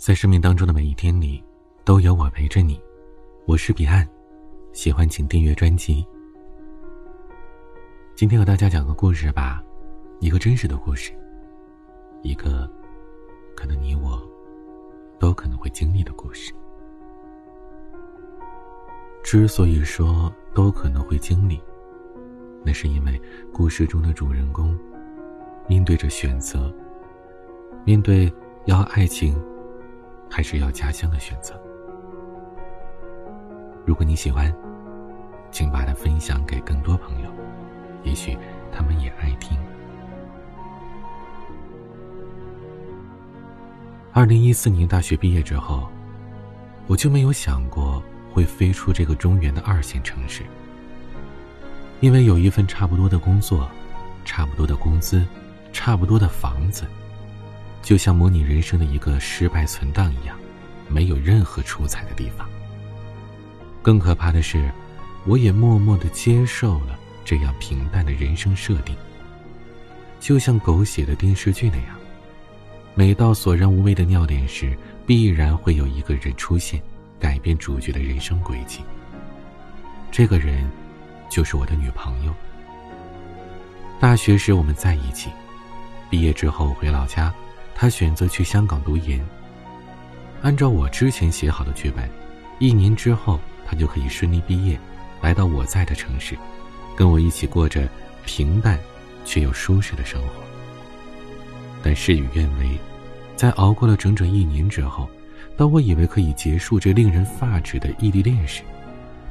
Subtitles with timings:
[0.00, 1.44] 在生命当中的每一天里，
[1.84, 2.80] 都有我陪着你。
[3.44, 4.08] 我是彼岸，
[4.72, 6.02] 喜欢请订阅专辑。
[8.14, 9.62] 今天和大家讲个故事吧，
[10.18, 11.12] 一个真实的故事，
[12.22, 12.66] 一个
[13.54, 14.26] 可能你我
[15.18, 16.50] 都可能会经历的故事。
[19.22, 21.60] 之所以说都可能会经历，
[22.64, 23.20] 那是因为
[23.52, 24.74] 故事中的主人公
[25.68, 26.74] 面对着选择，
[27.84, 28.32] 面对
[28.64, 29.38] 要爱情
[30.30, 31.60] 还是要家乡的选择。
[33.84, 34.54] 如果你喜欢，
[35.50, 37.30] 请把它分享给更多朋友，
[38.04, 38.38] 也许
[38.72, 39.58] 他们也爱听。
[44.12, 45.88] 二零一四年大学毕业之后，
[46.86, 48.02] 我就没有想过。
[48.32, 50.44] 会飞出这个中原的二线城市，
[51.98, 53.68] 因为有一份差不多的工作，
[54.24, 55.26] 差不多的工资，
[55.72, 56.84] 差不多的房子，
[57.82, 60.36] 就像模拟人生的一个失败存档一样，
[60.88, 62.48] 没有任何出彩的地方。
[63.82, 64.70] 更可怕的是，
[65.26, 68.94] 我也默默的接受了这样平淡的人生设定。
[70.18, 71.96] 就像狗血的电视剧那样，
[72.94, 76.80] 每到索然无味的尿点时，必然会有一个人出现。
[77.18, 78.80] 改变主角的人生轨迹。
[80.10, 80.70] 这个人，
[81.28, 82.34] 就是我的女朋友。
[84.00, 85.28] 大学时我们在一起，
[86.08, 87.30] 毕业之后回老家，
[87.80, 89.18] 他选择去香港读研。
[90.42, 92.06] 按照我之前写好的剧本，
[92.58, 94.78] 一年之后他就可以顺利毕业，
[95.22, 96.36] 来到我在的城市，
[96.94, 97.88] 跟我一起过着
[98.26, 98.78] 平淡
[99.24, 100.28] 却又舒适的生活。
[101.82, 102.78] 但事与愿违，
[103.34, 105.08] 在熬过了整整一年之后。
[105.56, 108.62] 当我以为可以结束这令人发指的异地恋时，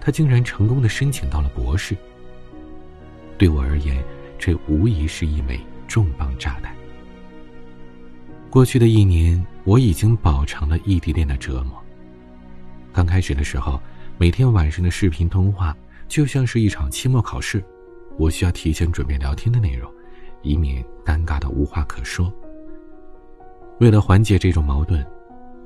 [0.01, 1.95] 他竟然成功的申请到了博士。
[3.37, 4.03] 对我而言，
[4.39, 6.78] 这无疑是一枚重磅炸弹。
[8.49, 11.77] 过去的一年，我已经饱尝了异地恋的折磨。
[12.91, 13.79] 刚开始的时候，
[14.17, 15.75] 每天晚上的视频通话
[16.07, 17.63] 就像是一场期末考试，
[18.17, 19.91] 我需要提前准备聊天的内容，
[20.41, 22.33] 以免尴尬的无话可说。
[23.79, 25.05] 为了缓解这种矛盾。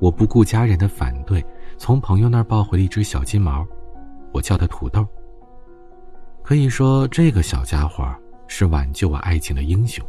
[0.00, 1.42] 我不顾家人的反对，
[1.78, 3.66] 从朋友那儿抱回了一只小金毛，
[4.32, 5.06] 我叫它土豆。
[6.42, 8.04] 可以说，这个小家伙
[8.48, 10.04] 是挽救我爱情的英雄。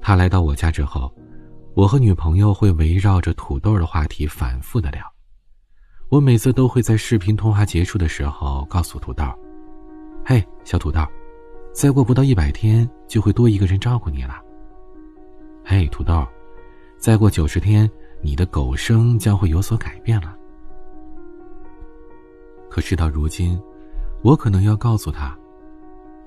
[0.00, 1.10] 他来到我家之后，
[1.74, 5.04] 我和女朋友会围绕着土豆的话题反复的聊。
[6.08, 9.24] 我每次都会在视频通话结束的时候告诉土豆
[10.26, 11.00] ：“嘿，小土豆，
[11.72, 14.40] 再过不到一百天就会多一个人照顾你了。
[15.64, 16.26] ”“嘿，土豆，
[16.98, 17.90] 再过九十天。”
[18.22, 20.36] 你的狗生将会有所改变了。
[22.68, 23.58] 可事到如今，
[24.20, 25.34] 我可能要告诉他：“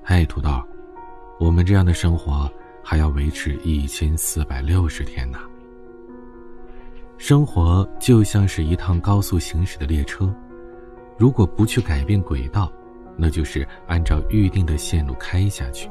[0.02, 0.60] 嘿，土豆，
[1.38, 2.52] 我们这样的生活
[2.84, 5.38] 还要维持一千四百六十天呢。”
[7.18, 10.32] 生活就像是一趟高速行驶的列车，
[11.16, 12.70] 如果不去改变轨道，
[13.16, 15.90] 那就是按照预定的线路开下去。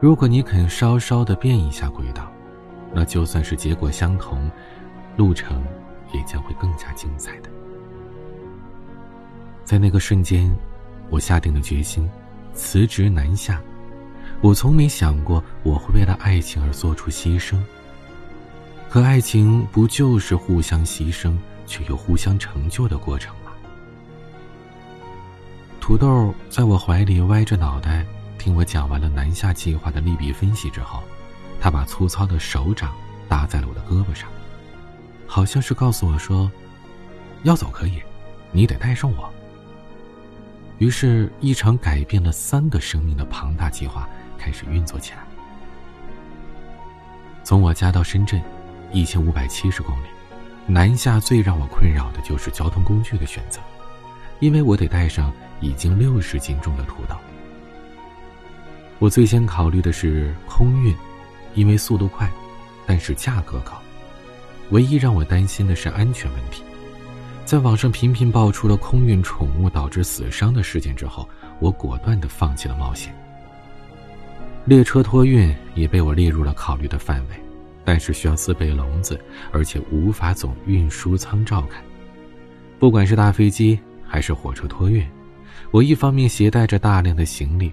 [0.00, 2.30] 如果你肯稍稍的变一下轨道，
[2.94, 4.50] 那就算是结果相同。
[5.14, 5.62] 路程
[6.14, 7.50] 也将会更加精彩的。
[9.62, 10.50] 在那个瞬间，
[11.10, 12.08] 我下定了决心，
[12.54, 13.60] 辞职南下。
[14.42, 17.56] 我从没想过我会为了爱情而做出牺牲。
[18.90, 21.34] 可爱情不就是互相牺牲
[21.66, 23.52] 却又互相成就的过程吗？
[25.80, 28.04] 土豆在我怀里歪着脑袋
[28.36, 31.02] 听我讲完了南下计划的利弊分析之后，
[31.60, 32.92] 他把粗糙的手掌
[33.28, 34.28] 搭在了我的胳膊上。
[35.26, 36.50] 好像是告诉我说，
[37.44, 38.02] 要走可以，
[38.50, 39.32] 你得带上我。
[40.78, 44.08] 于是，一场改变了三个生命的庞大计划
[44.42, 45.18] 开始运作起来。
[47.44, 48.42] 从我家到深圳，
[48.92, 50.06] 一千五百七十公里，
[50.66, 53.60] 南下最让我困扰的就是交通工具的选择，
[54.40, 57.14] 因为我得带上已经六十斤重的土豆。
[58.98, 60.94] 我最先考虑的是空运，
[61.54, 62.28] 因为速度快，
[62.86, 63.72] 但是价格高。
[64.70, 66.62] 唯一让我担心的是安全问题，
[67.44, 71.28] 在网上频频爆出了空运宠物导致死伤的事件之后，
[71.60, 73.14] 我果断的放弃了冒险。
[74.64, 77.36] 列车托运也被我列入了考虑的范围，
[77.84, 79.20] 但是需要自备笼子，
[79.50, 81.82] 而且无法总运输舱照看。
[82.78, 85.04] 不管是大飞机还是火车托运，
[85.72, 87.72] 我一方面携带着大量的行李，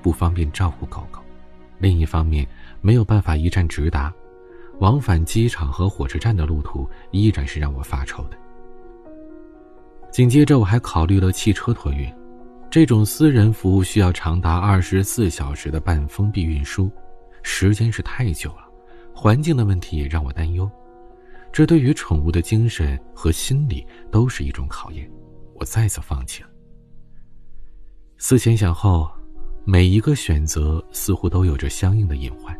[0.00, 1.20] 不方便照顾狗狗；
[1.78, 2.46] 另一方面
[2.80, 4.12] 没有办法一站直达。
[4.78, 8.38] 往返机场和火车站的路途依然是让我发愁的。
[10.10, 12.10] 紧接着，我还考虑了汽车托运，
[12.70, 16.88] 这种私人服务需要长达二十四小时的半封闭运输，
[17.42, 18.70] 时间是太久了，
[19.12, 20.70] 环境的问题也让我担忧。
[21.50, 25.10] 这对于宠物的精神和心理都是一种考验。
[25.54, 26.48] 我再次放弃了。
[28.18, 29.10] 思前想后，
[29.64, 32.56] 每一个选择似乎都有着相应的隐患。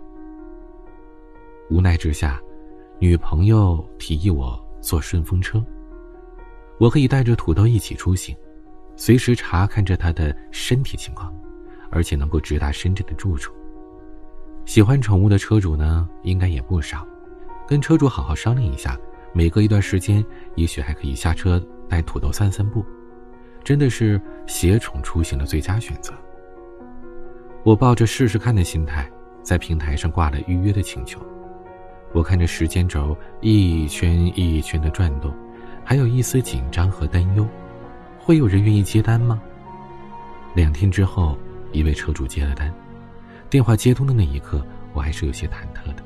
[1.71, 2.43] 无奈之下，
[2.99, 5.65] 女朋友提议我坐顺风车。
[6.81, 8.35] 我可以带着土豆一起出行，
[9.01, 11.35] 随时查看着他的身体情况，
[11.91, 13.51] 而且能够直达深圳的住处。
[14.67, 17.07] 喜欢宠物的车主呢，应该也不少。
[17.67, 18.95] 跟车主好好商量一下，
[19.33, 20.23] 每隔一段时间，
[20.55, 21.59] 也许还可以下车
[21.89, 22.85] 带土豆散散步，
[23.65, 26.13] 真的是携宠出行的最佳选择。
[27.63, 29.11] 我抱着试试看的心态，
[29.43, 31.19] 在平台上挂了预约的请求。
[32.13, 35.35] 我看着时间轴一圈一圈的转动，
[35.83, 37.49] 还有一丝紧张和担忧：
[38.23, 39.41] 会有人愿意接单吗？
[40.55, 41.37] 两天之后，
[41.73, 42.73] 一位车主接了单。
[43.49, 46.03] 电话接通的那一刻，我还是有些忐忑的，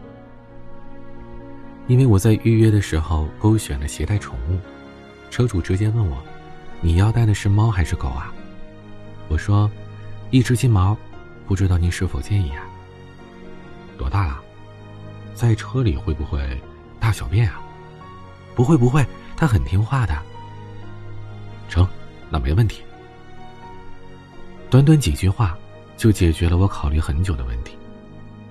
[1.86, 4.58] 因为我在预约的时候勾选了携带宠物，
[5.30, 6.16] 车主直接问我
[6.80, 8.32] ：“你要带的是猫还是狗啊？”
[9.28, 9.70] 我说
[10.30, 10.96] ：“一只金毛，
[11.46, 12.64] 不知道您是否介意啊？”
[13.98, 14.40] 多大了？
[15.34, 16.40] 在车里会不会
[16.98, 17.60] 大小便啊？
[18.54, 19.04] 不会不会，
[19.36, 20.14] 它很听话的。
[21.68, 21.86] 成，
[22.30, 22.82] 那没问题。
[24.70, 25.56] 短短几句话。
[25.96, 27.78] 就解决了我考虑很久的问题。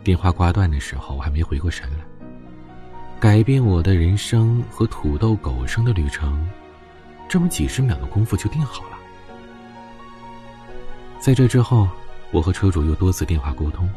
[0.01, 2.05] 电话挂断的时候，我还没回过神来。
[3.19, 6.49] 改变我的人生和土豆狗生的旅程，
[7.27, 8.97] 这么几十秒的功夫就定好了。
[11.19, 11.89] 在这之后，
[12.31, 13.89] 我和车主又多次电话沟通，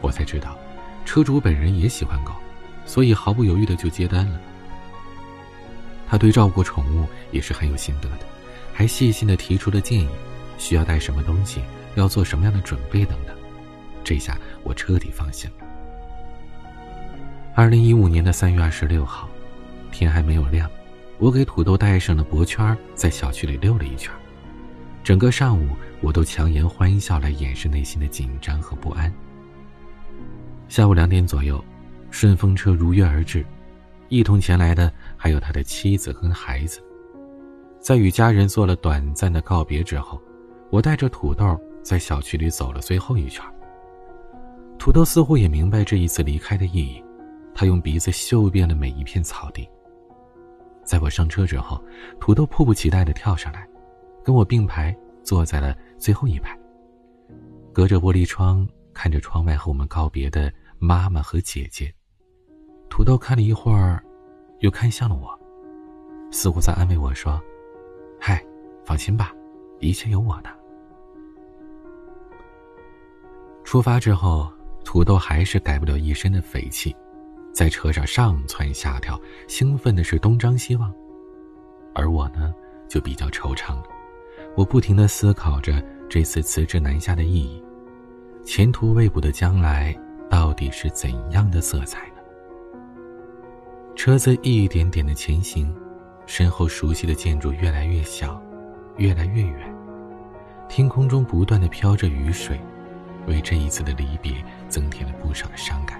[0.00, 0.56] 我才知道，
[1.04, 2.32] 车主本人也喜欢狗，
[2.86, 4.40] 所以毫不犹豫的就接单了。
[6.08, 8.26] 他对照顾宠物也是很有心得的，
[8.74, 10.08] 还细心的提出了建议，
[10.58, 11.62] 需要带什么东西。
[11.96, 13.36] 要做什么样的准备等等，
[14.02, 15.66] 这下我彻底放心了。
[17.54, 19.28] 二零一五年的三月二十六号，
[19.92, 20.68] 天还没有亮，
[21.18, 24.12] 我给土豆戴上了脖圈，在小区里溜了一圈。
[25.04, 25.68] 整个上午，
[26.00, 29.14] 我都强颜欢笑来掩饰内心的紧张和不安。
[30.68, 31.64] 下午两点左右，
[32.10, 33.46] 顺风车如约而至，
[34.08, 36.82] 一同前来的还有他的妻子跟孩子。
[37.84, 40.18] 在与家人做了短暂的告别之后，
[40.70, 41.44] 我带着土豆。
[41.82, 43.44] 在小区里走了最后一圈，
[44.78, 47.04] 土豆似乎也明白这一次离开的意义，
[47.54, 49.68] 他用鼻子嗅遍了每一片草地。
[50.82, 51.78] 在我上车之后，
[52.18, 53.68] 土豆迫不及待的跳上来，
[54.24, 56.58] 跟我并排坐在了最后一排。
[57.70, 61.94] 隔着玻璃窗看着窗外和我们告别的妈妈和姐姐，
[62.88, 64.02] 土豆看了一会儿，
[64.60, 65.38] 又看向了我，
[66.32, 67.38] 似乎在安慰我说
[68.26, 68.42] ：“嗨，
[68.86, 69.34] 放心吧，
[69.80, 70.48] 一切有我的。”
[73.64, 74.50] 出发之后，
[74.82, 76.96] 土豆还是改不了一身的匪气，
[77.52, 80.90] 在车上上蹿下跳，兴奋的是东张西望。
[81.94, 82.54] 而我呢，
[82.88, 83.76] 就比较惆怅。
[84.56, 87.62] 我不停的思考着这次辞职南下的意义，
[88.42, 89.94] 前途未卜的将来
[90.30, 92.14] 到底是怎样的色彩呢？
[93.94, 95.70] 车子一点点的前行，
[96.26, 98.40] 身后熟悉的建筑越来越小，
[98.96, 99.74] 越来越远，
[100.68, 102.60] 天空中不断的飘着雨水。
[103.26, 105.98] 为这一次的离别增添了不少的伤感。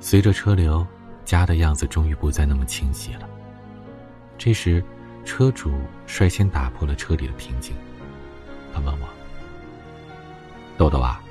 [0.00, 0.86] 随着车流，
[1.24, 3.26] 家的样子终于不再那么清晰了。
[4.36, 4.84] 这时，
[5.24, 5.72] 车主
[6.06, 7.74] 率先打破了车里的平静，
[8.74, 9.08] 他问我
[10.76, 11.22] ：“豆豆啊，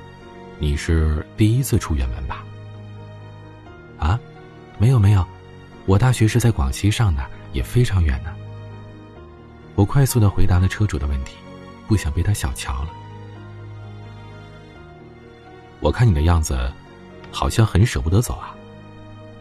[0.58, 2.44] 你是第一次出远门吧
[3.96, 4.18] ？”“啊，
[4.76, 5.24] 没有没有，
[5.88, 8.30] 我大学是在广西上的，也非常远呢。”
[9.74, 11.38] 我快速的回答了车主的问题，
[11.86, 12.90] 不想被他小瞧了。
[15.80, 16.70] 我看你的样子，
[17.32, 18.54] 好像很舍不得走啊。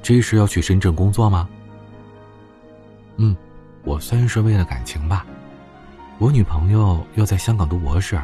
[0.02, 1.50] 这是要去深圳工作吗？
[3.18, 3.36] 嗯，
[3.84, 5.26] 我算是为了感情吧。
[6.18, 8.18] 我女朋友要在香港读博士，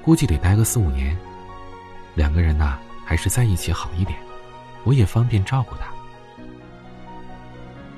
[0.00, 1.16] 估计得待个四五年。
[2.14, 4.16] 两个人呐，还是在一起好一点，
[4.84, 5.92] 我也方便照顾她。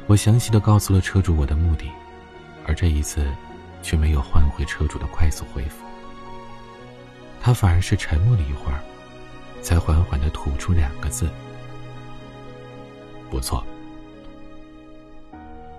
[0.06, 1.90] 我详细的告诉了车主我的目的，
[2.64, 3.26] 而这一次，
[3.82, 5.84] 却没有换回车主的快速回复。
[7.40, 8.80] 他反而是沉默了一会儿。
[9.62, 11.28] 才缓缓的吐出两个字
[13.28, 13.66] ：“不错。”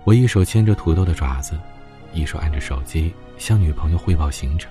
[0.03, 1.57] 我一手牵着土豆的爪子，
[2.11, 4.69] 一手按着手机向女朋友汇报行程，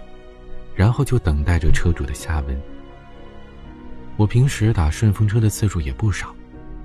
[0.75, 2.61] 然后就等待着车主的下文。
[4.19, 6.35] 我平时打顺风车的次数也不少，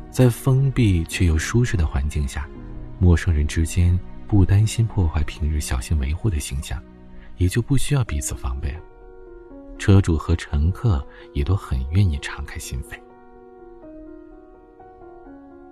[0.10, 2.48] 在封闭却又舒适的环境下，
[3.02, 6.80] 陌生人之间不担心破坏平日小心维护的形象，
[7.38, 8.82] 也就不需要彼此防备了。
[9.80, 11.04] 车主和乘客
[11.34, 13.00] 也都很愿意敞开心扉。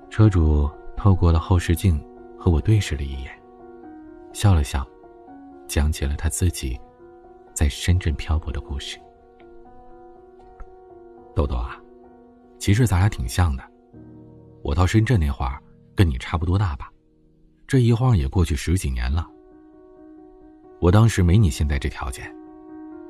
[0.09, 0.67] 车主
[0.97, 2.03] 透过了后视镜
[2.35, 3.31] 和我对视了一眼，
[4.33, 4.83] 笑了笑，
[5.67, 6.81] 讲起了他自己
[7.53, 8.97] 在深圳漂泊的故事。
[11.35, 11.79] 豆豆啊，
[12.57, 13.63] 其实咱俩挺像的。
[14.63, 15.61] 我到深圳那会儿，
[15.95, 16.91] 跟你差不多大吧？
[17.69, 19.29] 这一晃也过去十几年了。
[20.79, 22.35] 我当时没你现在这条件，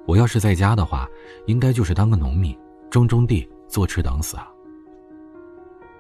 [0.06, 1.08] 我要是在家的话，
[1.48, 2.54] 应该就是当个农民，
[2.90, 4.52] 种种地，坐吃等死啊。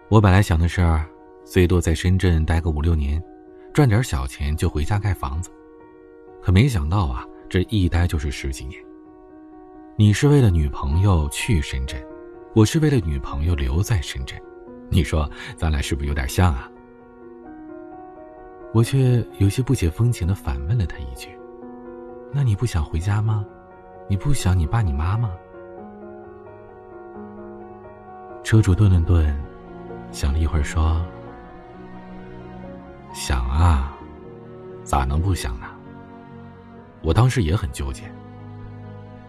[0.09, 0.85] 我本来想的是，
[1.45, 3.23] 最多在深圳待个五六年，
[3.73, 5.49] 赚点小钱就回家盖房子。
[6.41, 8.77] 可没想到啊，这一待就是十几年。
[9.95, 11.97] 你是为了女朋友去深圳。
[12.53, 14.37] 我是为了女朋友留在深圳，
[14.89, 16.69] 你说咱俩是不是有点像啊？
[18.73, 21.29] 我却有些不解风情的反问了他一句
[22.31, 23.45] ：“那你不想回家吗？
[24.07, 25.31] 你不想你爸你妈吗？”
[28.43, 29.35] 车主顿了顿，
[30.11, 31.03] 想了一会儿说
[33.13, 33.97] ：“想啊，
[34.83, 35.67] 咋能不想呢？
[37.01, 38.03] 我当时也很纠结。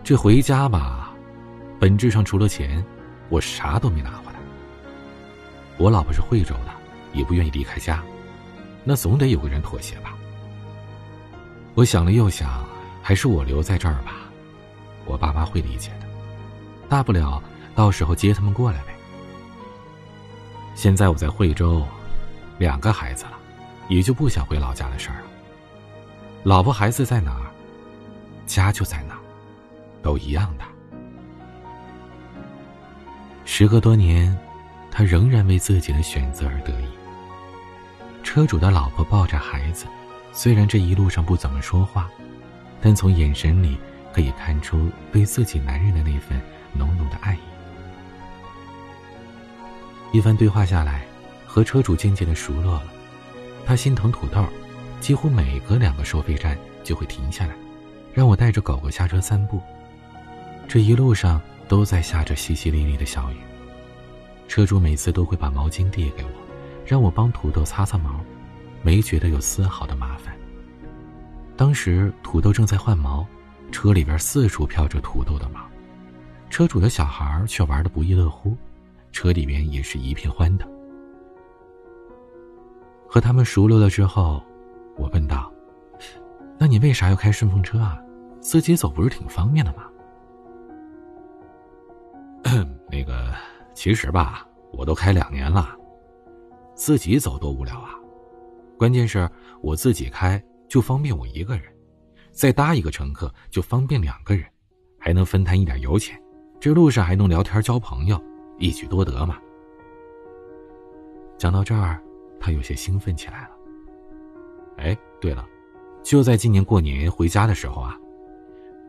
[0.02, 1.14] 这回家吧，
[1.78, 2.84] 本质上除了钱。”
[3.30, 4.40] 我啥都没拿回来。
[5.78, 6.72] 我老婆是惠州的，
[7.12, 8.02] 也不愿意离开家，
[8.84, 10.16] 那总得有个人妥协吧。
[11.74, 12.64] 我想了又想，
[13.02, 14.12] 还是我留在这儿吧，
[15.04, 16.06] 我爸妈会理解的，
[16.88, 17.42] 大不了
[17.74, 18.94] 到时候接他们过来呗。
[20.74, 21.86] 现在我在惠州，
[22.58, 23.32] 两个孩子了，
[23.88, 25.26] 也就不想回老家的事儿了。
[26.42, 27.46] 老婆孩子在哪儿，
[28.46, 29.20] 家就在哪儿，
[30.02, 30.64] 都一样的。
[33.44, 34.36] 时隔多年，
[34.90, 36.86] 他仍然为自己的选择而得意。
[38.22, 39.86] 车主的老婆抱着孩子，
[40.32, 42.08] 虽然这一路上不怎么说话，
[42.80, 43.78] 但从眼神里
[44.12, 46.40] 可以看出对自己男人的那份
[46.72, 47.38] 浓浓的爱意。
[50.12, 51.04] 一番对话下来，
[51.46, 52.84] 和车主渐渐的熟络了。
[53.66, 54.44] 他心疼土豆，
[55.00, 57.54] 几乎每隔两个收费站就会停下来，
[58.12, 59.60] 让我带着狗狗下车散步。
[60.68, 61.40] 这一路上。
[61.70, 63.36] 都在下着淅淅沥沥的小雨，
[64.48, 66.30] 车主每次都会把毛巾递给我，
[66.90, 68.18] 让我帮土豆擦擦毛，
[68.82, 70.36] 没觉得有丝毫的麻烦。
[71.56, 73.24] 当时土豆正在换毛，
[73.70, 75.60] 车里边四处飘着土豆的毛，
[76.48, 78.56] 车主的小孩却玩的不亦乐乎，
[79.12, 80.68] 车里边也是一片欢腾。
[83.08, 84.42] 和他们熟络了之后，
[84.96, 85.48] 我问道
[86.58, 87.96] ：“那你为啥要开顺风车啊？
[88.40, 89.84] 自己走不是挺方便的吗？”
[92.90, 93.32] 那个，
[93.74, 95.76] 其实吧，我都开两年了，
[96.80, 97.90] 自己走多无聊啊！
[98.78, 99.28] 关键是
[99.60, 101.64] 我自己开就方便我一个人，
[102.32, 104.46] 再搭一个乘客就方便两个人，
[104.98, 106.18] 还能分摊一点油钱，
[106.58, 108.18] 这路上还能聊天交朋友，
[108.58, 109.36] 一举多得嘛。
[111.36, 112.02] 讲到这儿，
[112.40, 113.50] 他有些兴奋起来了。
[114.78, 115.46] 哎，对了，
[116.02, 117.94] 就在今年过年回家的时候啊，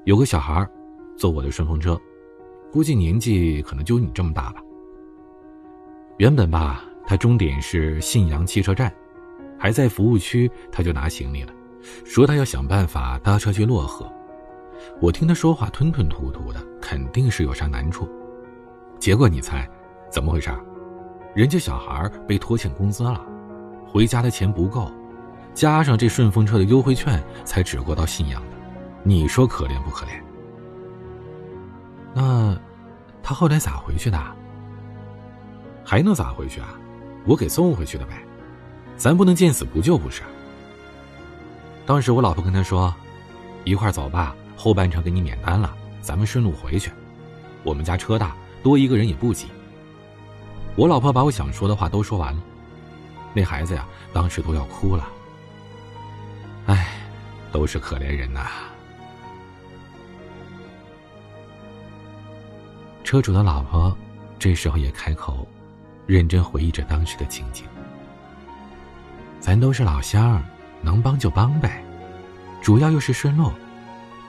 [0.06, 0.66] 有个小孩
[1.18, 2.00] 坐我的顺风车。
[2.72, 4.64] 估计年纪可能就你这么大吧。
[6.20, 8.90] 原本吧，他终点是信阳汽车站，
[9.60, 11.52] 还在服务区，他就拿行李了，
[12.06, 14.10] 说他要想办法搭车去漯河。
[15.02, 18.10] 我听他说话吞吞吐吐的，肯定是有啥难处。
[18.98, 19.70] 结果你猜，
[20.10, 20.50] 怎么回事？
[21.36, 23.22] 人家小孩被拖欠工资了，
[23.86, 24.90] 回家的钱不够，
[25.54, 28.48] 加上这顺风车的优惠券，才只过到信阳的。
[29.04, 30.12] 你说可怜不可怜？
[32.14, 32.58] 那，
[33.22, 34.18] 他后来咋回去的？
[35.84, 36.78] 还能咋回去啊？
[37.26, 38.14] 我给送回去的呗，
[38.98, 40.22] 咱不能见死不救不是？
[41.86, 42.94] 当时我老婆跟他说
[43.66, 46.92] ：“一块走吧，后半程给你免单了，咱们顺路回去。
[47.64, 49.48] 我们家车大，多一个人也不挤。”
[50.76, 52.42] 我老婆把我想说的话都说完了，
[53.34, 55.08] 那孩子呀，当时都要哭了。
[56.68, 56.88] 唉，
[57.52, 58.48] 都是可怜人呐。
[63.04, 63.96] 车主的老婆
[64.40, 65.46] 这时候也开口，
[66.06, 67.66] 认真回忆着当时的情景。
[69.40, 70.44] 咱都是老乡，
[70.82, 71.84] 能帮就帮呗，
[72.62, 73.52] 主要又是顺路，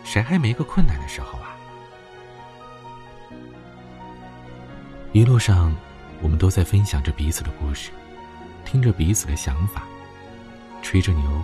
[0.05, 1.55] 谁还没个困难的时候啊？
[5.13, 5.75] 一路上，
[6.23, 7.91] 我们都在分享着彼此的故事，
[8.65, 9.83] 听着彼此的想法，
[10.81, 11.43] 吹着牛，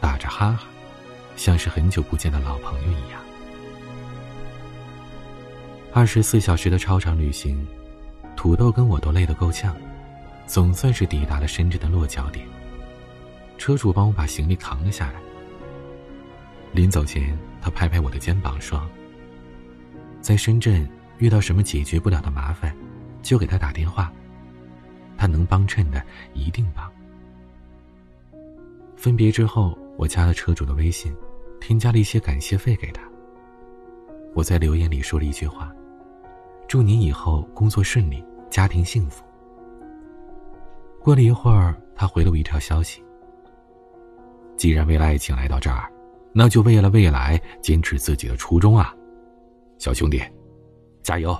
[0.00, 0.64] 打着哈哈，
[1.36, 3.20] 像是很久不见的老朋友一样。
[5.92, 7.68] 二十四小时的超长旅行，
[8.42, 9.72] 土豆跟我都累得够呛，
[10.48, 12.44] 总算是抵达了深圳的落脚点。
[13.56, 15.22] 车主帮我把行李扛了下来。
[16.72, 18.84] 临走前，他拍拍我的肩膀说
[20.20, 22.76] ：“在深圳遇到什么解决不了的麻烦，
[23.22, 24.12] 就给他打电话，
[25.16, 26.02] 他能帮衬的
[26.34, 26.90] 一定帮。
[28.96, 31.14] 分别之后，我加了车主的微信，
[31.60, 33.02] 添加了一些感谢费给他。
[34.34, 35.72] 我在留言里说了一句话
[36.66, 38.20] ：“祝您以后工作顺利，
[38.52, 39.24] 家庭幸福。”
[41.02, 43.02] 过了一会儿，他回了我一条消息
[44.56, 45.90] ：“既然为了爱情来到这儿，
[46.32, 48.94] 那就为了未来坚持自己的初衷啊，
[49.78, 50.22] 小兄弟，
[51.02, 51.36] 加油！”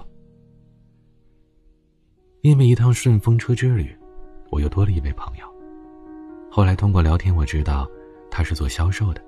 [2.43, 3.97] 因为一趟顺风车之旅，
[4.51, 5.47] 我又多了一位朋友。
[6.51, 7.89] 后来通过聊天，我知道
[8.31, 9.25] 他是做销售的，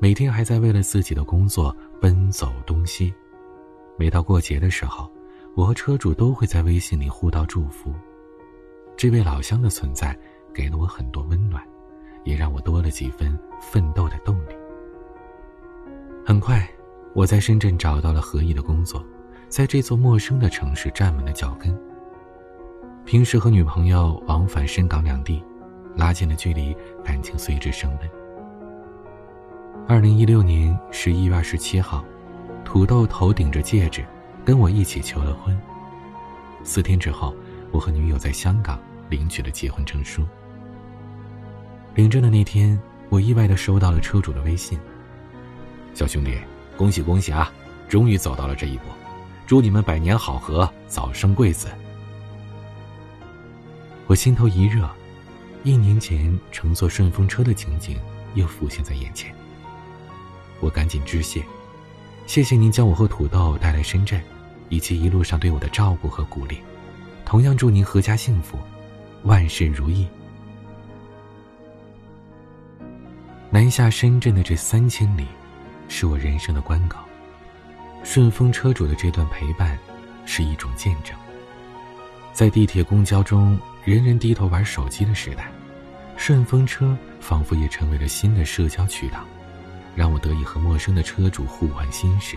[0.00, 3.12] 每天还在为了自己的工作奔走东西。
[3.98, 5.10] 每到过节的时候，
[5.54, 7.92] 我和车主都会在微信里互道祝福。
[8.96, 10.16] 这位老乡的存在
[10.52, 11.62] 给了我很多温暖，
[12.24, 14.54] 也让我多了几分奋斗的动力。
[16.24, 16.68] 很快，
[17.14, 19.04] 我在深圳找到了合意的工作，
[19.48, 21.76] 在这座陌生的城市站稳了脚跟。
[23.04, 25.42] 平时和女朋友往返深港两地。
[25.96, 28.10] 拉近了距离，感情随之升温。
[29.86, 32.04] 二零一六年十一月二十七号，
[32.64, 34.04] 土豆头顶着戒指，
[34.44, 35.58] 跟我一起求了婚。
[36.62, 37.34] 四天之后，
[37.70, 40.26] 我和女友在香港领取了结婚证书。
[41.94, 44.78] 领证的那天，我意外的收到了车主的微信
[45.94, 46.38] ：“小兄弟，
[46.76, 47.52] 恭喜恭喜啊，
[47.88, 48.84] 终于走到了这一步，
[49.46, 51.68] 祝你们百年好合，早生贵子。”
[54.06, 54.88] 我心头一热。
[55.62, 57.98] 一年前乘坐顺风车的情景
[58.34, 59.34] 又浮现在眼前。
[60.60, 61.42] 我赶紧致谢，
[62.26, 64.22] 谢谢您将我和土豆带来深圳，
[64.68, 66.58] 以及一路上对我的照顾和鼓励。
[67.24, 68.58] 同样祝您阖家幸福，
[69.22, 70.06] 万事如意。
[73.50, 75.26] 南下深圳的这三千里，
[75.88, 76.98] 是我人生的关口。
[78.02, 79.78] 顺风车主的这段陪伴，
[80.26, 81.16] 是一种见证。
[82.32, 83.58] 在地铁、公交中。
[83.84, 85.52] 人人低头玩手机的时代，
[86.16, 89.22] 顺风车仿佛也成为了新的社交渠道，
[89.94, 92.34] 让我得以和陌生的车主互换心事，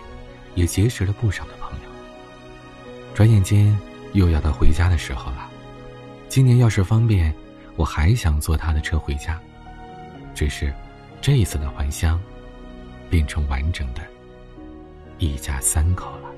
[0.56, 1.87] 也结识了不少的朋友。
[3.18, 3.76] 转眼间
[4.14, 5.50] 又要到回家的时候了，
[6.30, 7.34] 今年要是方便，
[7.76, 9.42] 我还想坐他的车回家。
[10.36, 10.72] 只是，
[11.20, 12.22] 这一次的还乡，
[13.10, 14.04] 变成完整的，
[15.18, 16.30] 一家三口了。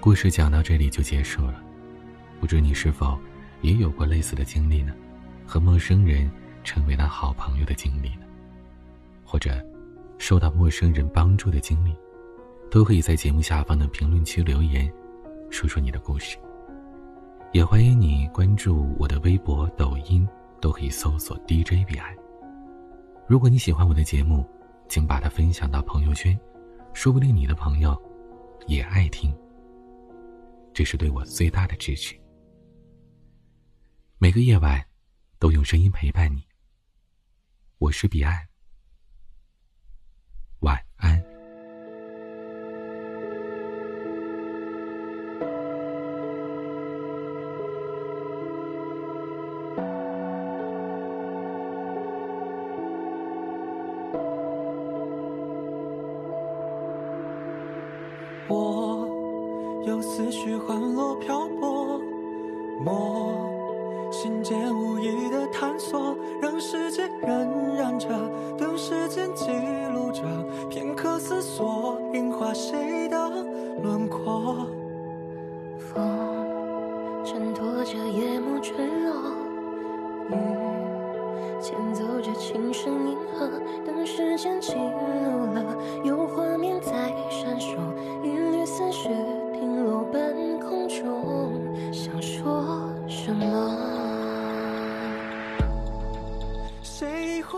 [0.00, 1.62] 故事讲到这里就结束了。
[2.40, 3.16] 不知你是否
[3.60, 4.92] 也有过类似的经历呢？
[5.46, 6.28] 和陌生人
[6.64, 8.26] 成为了好朋友的经历呢？
[9.24, 9.64] 或者
[10.18, 11.94] 受到陌生人帮助的经历，
[12.70, 14.92] 都可以在节目下方的评论区留言，
[15.50, 16.36] 说说你的故事。
[17.52, 20.28] 也欢迎你关注我的微博、抖音，
[20.60, 22.12] 都可以搜索 DJ 彼岸。
[23.28, 24.44] 如果你喜欢我的节目，
[24.88, 26.38] 请把它分享到朋友圈，
[26.92, 27.96] 说不定你的朋友
[28.66, 29.32] 也爱听。
[30.72, 32.16] 这是对我最大的支持。
[34.18, 34.84] 每个夜晚，
[35.38, 36.44] 都用声音陪伴你。
[37.78, 38.36] 我是彼岸，
[40.60, 41.33] 晚安。
[58.48, 59.08] 我
[59.86, 62.00] 有思绪环落漂泊，
[62.84, 63.34] 梦。
[64.12, 68.08] 心间无意的探索，让世界荏苒着，
[68.56, 69.50] 等时间记
[69.92, 70.22] 录着，
[70.70, 73.16] 片刻思索，映画谁的
[73.82, 74.68] 轮廓？
[75.78, 76.06] 风
[77.24, 79.12] 衬托着夜幕坠落，
[80.30, 80.34] 雨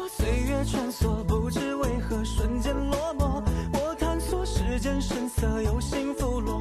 [0.09, 3.43] 岁月穿梭，不知为何瞬间落寞。
[3.73, 6.56] 我探索世间声色，有幸福落，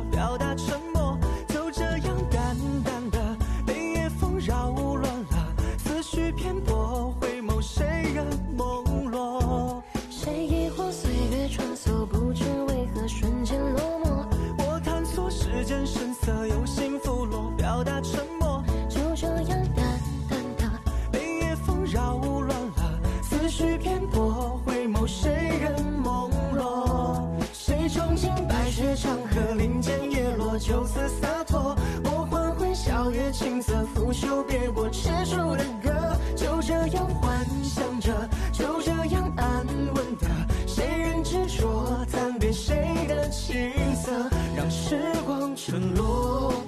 [30.59, 31.75] 就此洒脱。
[32.03, 35.91] 我缓缓笑月青色，拂袖别过结束的歌，
[36.35, 40.27] 就这样幻想着，就这样安稳的。
[40.67, 43.55] 谁人执着，暂别谁的青
[43.95, 44.11] 涩，
[44.55, 46.64] 让时光沉落。